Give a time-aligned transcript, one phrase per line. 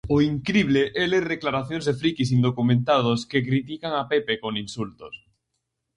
[0.13, 5.15] O incrible é ler declaracións de frikis indocumentados que critican a Pepe con insultos.